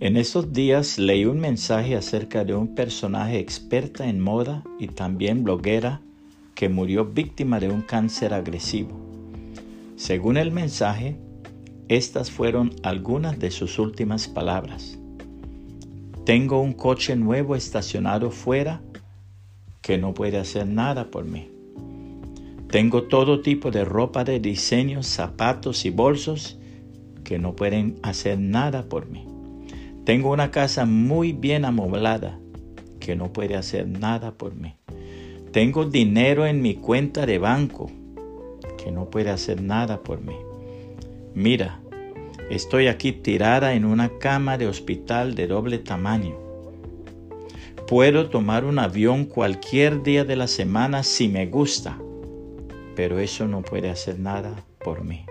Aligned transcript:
En 0.00 0.16
esos 0.16 0.54
días 0.54 0.98
leí 0.98 1.26
un 1.26 1.40
mensaje 1.40 1.94
acerca 1.94 2.42
de 2.42 2.54
un 2.54 2.74
personaje 2.74 3.38
experta 3.38 4.08
en 4.08 4.18
moda 4.18 4.64
y 4.78 4.86
también 4.86 5.44
bloguera 5.44 6.00
que 6.54 6.70
murió 6.70 7.04
víctima 7.04 7.60
de 7.60 7.68
un 7.68 7.82
cáncer 7.82 8.32
agresivo. 8.32 8.98
Según 9.96 10.38
el 10.38 10.52
mensaje, 10.52 11.18
estas 11.88 12.30
fueron 12.30 12.72
algunas 12.82 13.38
de 13.38 13.50
sus 13.50 13.78
últimas 13.78 14.26
palabras. 14.26 14.98
Tengo 16.24 16.62
un 16.62 16.72
coche 16.72 17.14
nuevo 17.14 17.54
estacionado 17.54 18.30
fuera 18.30 18.80
que 19.82 19.98
no 19.98 20.14
puede 20.14 20.38
hacer 20.38 20.66
nada 20.66 21.10
por 21.10 21.26
mí. 21.26 21.50
Tengo 22.70 23.02
todo 23.02 23.42
tipo 23.42 23.70
de 23.70 23.84
ropa 23.84 24.24
de 24.24 24.40
diseño, 24.40 25.02
zapatos 25.02 25.84
y 25.84 25.90
bolsos 25.90 26.58
que 27.22 27.38
no 27.38 27.54
pueden 27.54 27.98
hacer 28.02 28.38
nada 28.38 28.88
por 28.88 29.06
mí. 29.06 29.26
Tengo 30.10 30.32
una 30.32 30.50
casa 30.50 30.86
muy 30.86 31.32
bien 31.32 31.64
amoblada 31.64 32.36
que 32.98 33.14
no 33.14 33.32
puede 33.32 33.54
hacer 33.54 33.86
nada 33.86 34.32
por 34.32 34.56
mí. 34.56 34.74
Tengo 35.52 35.84
dinero 35.84 36.46
en 36.46 36.60
mi 36.60 36.74
cuenta 36.74 37.26
de 37.26 37.38
banco 37.38 37.92
que 38.76 38.90
no 38.90 39.08
puede 39.08 39.30
hacer 39.30 39.62
nada 39.62 40.02
por 40.02 40.20
mí. 40.20 40.34
Mira, 41.32 41.80
estoy 42.50 42.88
aquí 42.88 43.12
tirada 43.12 43.74
en 43.74 43.84
una 43.84 44.18
cama 44.18 44.58
de 44.58 44.66
hospital 44.66 45.36
de 45.36 45.46
doble 45.46 45.78
tamaño. 45.78 46.36
Puedo 47.86 48.30
tomar 48.30 48.64
un 48.64 48.80
avión 48.80 49.26
cualquier 49.26 50.02
día 50.02 50.24
de 50.24 50.34
la 50.34 50.48
semana 50.48 51.04
si 51.04 51.28
me 51.28 51.46
gusta, 51.46 51.96
pero 52.96 53.20
eso 53.20 53.46
no 53.46 53.62
puede 53.62 53.90
hacer 53.90 54.18
nada 54.18 54.64
por 54.80 55.04
mí. 55.04 55.24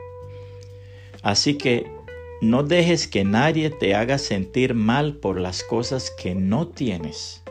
Así 1.21 1.55
que 1.55 1.98
no 2.41 2.63
dejes 2.63 3.07
que 3.07 3.25
nadie 3.25 3.69
te 3.69 3.95
haga 3.95 4.17
sentir 4.17 4.73
mal 4.73 5.15
por 5.15 5.39
las 5.39 5.61
cosas 5.61 6.09
que 6.09 6.35
no 6.35 6.69
tienes. 6.69 7.43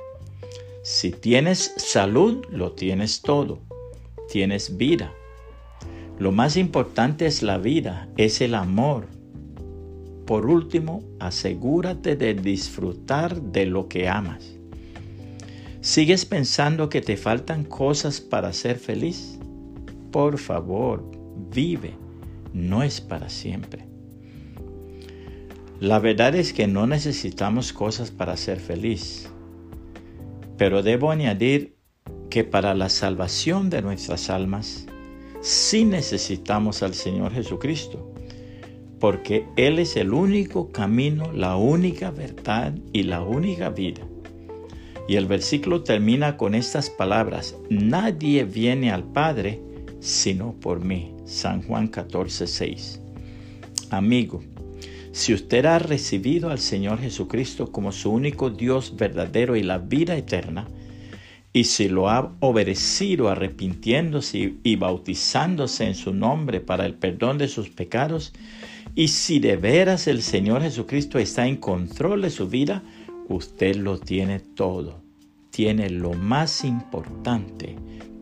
Si 0.83 1.11
tienes 1.11 1.75
salud, 1.77 2.47
lo 2.51 2.73
tienes 2.73 3.21
todo. 3.21 3.59
Tienes 4.31 4.79
vida. 4.79 5.13
Lo 6.19 6.33
más 6.33 6.57
importante 6.57 7.27
es 7.27 7.43
la 7.43 7.59
vida, 7.59 8.09
es 8.17 8.41
el 8.41 8.55
amor. 8.55 9.07
Por 10.25 10.47
último, 10.47 11.03
asegúrate 11.21 12.17
de 12.17 12.33
disfrutar 12.33 13.43
de 13.43 13.67
lo 13.67 13.89
que 13.89 14.09
amas. 14.09 14.55
¿Sigues 15.83 16.25
pensando 16.25 16.89
que 16.89 17.03
te 17.03 17.19
faltan 17.19 17.65
cosas 17.65 18.23
para 18.23 18.55
ser 18.55 18.79
feliz? 18.79 19.39
Por 20.11 20.39
favor, 20.39 21.05
vive. 21.53 21.95
No 22.55 22.83
es 22.83 23.03
para 23.03 23.29
siempre. 23.29 23.98
La 25.81 26.01
verdad 26.01 26.35
es 26.35 26.53
que 26.53 26.67
no 26.67 26.89
necesitamos 26.89 27.73
cosas 27.73 28.11
para 28.11 28.37
ser 28.37 28.59
feliz, 28.59 29.31
pero 30.57 30.83
debo 30.83 31.13
añadir 31.13 31.77
que 32.31 32.43
para 32.43 32.75
la 32.75 32.89
salvación 32.89 33.71
de 33.71 33.81
nuestras 33.81 34.29
almas 34.29 34.87
sí 35.41 35.85
necesitamos 35.85 36.83
al 36.83 36.95
Señor 36.95 37.33
Jesucristo, 37.33 38.13
porque 38.99 39.47
Él 39.57 39.79
es 39.79 39.97
el 39.97 40.13
único 40.13 40.73
camino, 40.73 41.31
la 41.33 41.55
única 41.55 42.11
verdad 42.11 42.75
y 42.93 43.05
la 43.05 43.23
única 43.23 43.71
vida. 43.71 44.03
Y 45.07 45.15
el 45.15 45.27
versículo 45.27 45.85
termina 45.85 46.37
con 46.37 46.57
estas 46.57 46.91
palabras, 46.91 47.55
nadie 47.71 48.43
viene 48.43 48.91
al 48.91 49.05
Padre 49.05 49.63
sino 50.01 50.55
por 50.55 50.85
mí. 50.85 51.15
San 51.25 51.63
Juan 51.63 51.89
14, 51.89 52.47
6. 52.47 53.01
Amigo, 53.91 54.43
si 55.19 55.35
usted 55.35 55.67
ha 55.67 55.81
recibido 55.81 56.49
al 56.49 56.61
Señor 56.61 57.01
Jesucristo 57.01 57.73
como 57.73 57.91
su 57.91 58.13
único 58.13 58.51
Dios 58.51 58.95
verdadero 58.95 59.57
y 59.57 59.65
la 59.65 59.79
vida 59.79 60.17
eterna, 60.17 60.69
y 61.53 61.65
si 61.65 61.89
lo 61.89 62.09
ha 62.09 62.37
obedecido 62.39 63.29
arrepintiéndose 63.29 64.55
y 64.63 64.77
bautizándose 64.77 65.87
en 65.87 65.97
su 65.97 66.15
nombre 66.15 66.61
para 66.61 66.87
el 66.87 66.95
perdón 66.95 67.37
de 67.37 67.49
sus 67.49 67.69
pecados, 67.69 68.33
y 68.95 69.09
si 69.09 69.41
de 69.41 69.57
veras 69.57 70.07
el 70.07 70.23
Señor 70.23 70.63
Jesucristo 70.63 71.19
está 71.19 71.49
en 71.49 71.57
control 71.57 72.23
de 72.23 72.31
su 72.31 72.49
vida, 72.49 72.85
usted 73.29 73.75
lo 73.75 73.99
tiene 73.99 74.39
todo. 74.39 75.03
Tiene 75.51 75.91
lo 75.91 76.13
más 76.13 76.65
importante, 76.65 77.75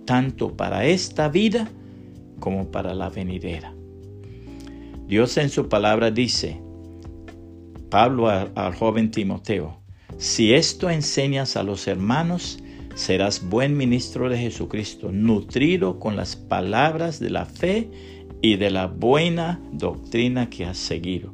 tanto 0.06 0.56
para 0.56 0.86
esta 0.86 1.28
vida 1.28 1.68
como 2.40 2.70
para 2.70 2.94
la 2.94 3.10
venidera. 3.10 3.74
Dios 5.06 5.36
en 5.36 5.50
su 5.50 5.68
palabra 5.68 6.10
dice, 6.10 6.65
Pablo 7.90 8.28
al 8.28 8.74
joven 8.74 9.10
Timoteo, 9.10 9.80
si 10.18 10.54
esto 10.54 10.90
enseñas 10.90 11.56
a 11.56 11.62
los 11.62 11.86
hermanos, 11.86 12.58
serás 12.94 13.48
buen 13.48 13.76
ministro 13.76 14.28
de 14.28 14.38
Jesucristo, 14.38 15.12
nutrido 15.12 15.98
con 15.98 16.16
las 16.16 16.36
palabras 16.36 17.20
de 17.20 17.30
la 17.30 17.44
fe 17.44 17.90
y 18.40 18.56
de 18.56 18.70
la 18.70 18.86
buena 18.86 19.60
doctrina 19.72 20.48
que 20.48 20.64
has 20.64 20.78
seguido. 20.78 21.32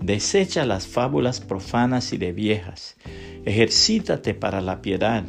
Desecha 0.00 0.66
las 0.66 0.86
fábulas 0.86 1.40
profanas 1.40 2.12
y 2.12 2.18
de 2.18 2.32
viejas. 2.32 2.96
Ejercítate 3.44 4.34
para 4.34 4.60
la 4.60 4.82
piedad, 4.82 5.24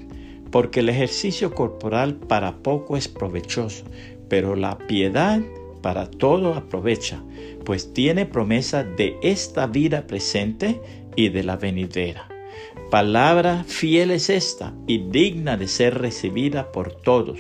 porque 0.52 0.81
el 0.81 0.90
ejercicio 0.90 1.56
corporal 1.56 2.16
para 2.16 2.58
poco 2.58 2.97
es 2.97 3.08
provechoso, 3.08 3.85
pero 4.30 4.56
la 4.56 4.78
piedad 4.78 5.41
para 5.83 6.09
todo 6.09 6.55
aprovecha, 6.55 7.21
pues 7.66 7.94
tiene 7.94 8.25
promesa 8.25 8.83
de 8.83 9.17
esta 9.21 9.67
vida 9.67 10.07
presente 10.07 10.81
y 11.16 11.29
de 11.29 11.44
la 11.44 11.57
venidera. 11.57 12.27
Palabra 12.89 13.66
fiel 13.67 14.09
es 14.09 14.29
esta 14.29 14.73
y 14.88 15.09
digna 15.09 15.57
de 15.57 15.67
ser 15.67 15.99
recibida 15.99 16.72
por 16.72 16.93
todos, 16.93 17.39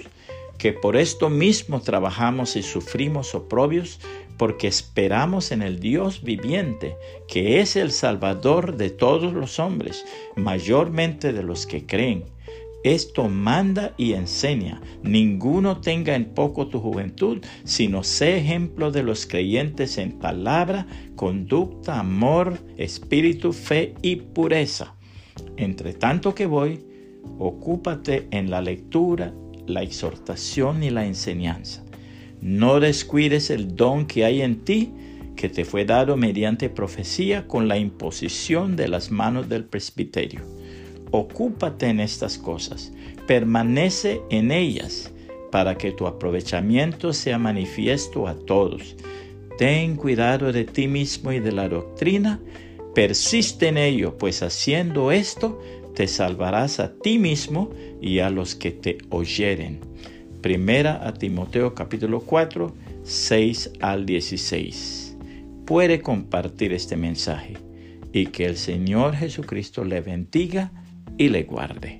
que 0.57 0.73
por 0.73 0.97
esto 0.97 1.29
mismo 1.29 1.81
trabajamos 1.81 2.55
y 2.55 2.63
sufrimos 2.63 3.33
oprobios, 3.33 3.99
porque 4.37 4.67
esperamos 4.67 5.51
en 5.51 5.61
el 5.61 5.79
Dios 5.79 6.21
viviente, 6.21 6.97
que 7.27 7.61
es 7.61 7.75
el 7.75 7.91
Salvador 7.91 8.75
de 8.75 8.89
todos 8.89 9.33
los 9.33 9.57
hombres, 9.57 10.05
mayormente 10.35 11.31
de 11.33 11.43
los 11.43 11.65
que 11.65 11.85
creen 11.85 12.25
esto 12.83 13.29
manda 13.29 13.93
y 13.97 14.13
enseña. 14.13 14.81
Ninguno 15.03 15.79
tenga 15.79 16.15
en 16.15 16.25
poco 16.25 16.67
tu 16.67 16.79
juventud, 16.79 17.39
sino 17.63 18.03
sé 18.03 18.37
ejemplo 18.37 18.91
de 18.91 19.03
los 19.03 19.25
creyentes 19.25 19.97
en 19.97 20.19
palabra, 20.19 20.85
conducta, 21.15 21.99
amor, 21.99 22.59
espíritu, 22.77 23.53
fe 23.53 23.95
y 24.01 24.17
pureza. 24.17 24.95
Entre 25.55 25.93
tanto 25.93 26.35
que 26.35 26.45
voy, 26.45 26.85
ocúpate 27.39 28.27
en 28.31 28.51
la 28.51 28.61
lectura, 28.61 29.33
la 29.65 29.81
exhortación 29.81 30.83
y 30.83 30.89
la 30.89 31.05
enseñanza. 31.05 31.85
No 32.41 32.81
descuides 32.81 33.49
el 33.49 33.77
don 33.77 34.05
que 34.05 34.25
hay 34.25 34.41
en 34.41 34.65
ti, 34.65 34.91
que 35.37 35.47
te 35.47 35.63
fue 35.63 35.85
dado 35.85 36.17
mediante 36.17 36.69
profecía 36.69 37.47
con 37.47 37.69
la 37.69 37.77
imposición 37.77 38.75
de 38.75 38.89
las 38.89 39.09
manos 39.09 39.47
del 39.47 39.63
presbiterio 39.63 40.62
ocúpate 41.13 41.89
en 41.89 41.99
estas 41.99 42.39
cosas, 42.39 42.91
permanece 43.27 44.21
en 44.31 44.51
ellas, 44.51 45.11
para 45.51 45.77
que 45.77 45.91
tu 45.91 46.07
aprovechamiento 46.07 47.13
sea 47.13 47.37
manifiesto 47.37 48.27
a 48.27 48.33
todos. 48.33 48.95
Ten 49.59 49.95
cuidado 49.95 50.51
de 50.51 50.65
ti 50.65 50.87
mismo 50.87 51.31
y 51.31 51.39
de 51.39 51.51
la 51.51 51.69
doctrina, 51.69 52.39
persiste 52.95 53.67
en 53.67 53.77
ello, 53.77 54.17
pues 54.17 54.41
haciendo 54.41 55.11
esto 55.11 55.61
te 55.93 56.07
salvarás 56.07 56.79
a 56.79 56.95
ti 56.95 57.19
mismo 57.19 57.69
y 58.01 58.17
a 58.17 58.31
los 58.31 58.55
que 58.55 58.71
te 58.71 58.97
oyeren. 59.11 59.81
Primera 60.41 61.07
a 61.07 61.13
Timoteo 61.13 61.75
capítulo 61.75 62.21
4, 62.21 62.73
6 63.03 63.73
al 63.81 64.07
16. 64.07 65.15
Puede 65.67 66.01
compartir 66.01 66.73
este 66.73 66.97
mensaje 66.97 67.53
y 68.11 68.25
que 68.25 68.45
el 68.45 68.57
Señor 68.57 69.15
Jesucristo 69.15 69.83
le 69.83 70.01
bendiga 70.01 70.71
y 71.17 71.29
le 71.29 71.43
guarde. 71.43 71.99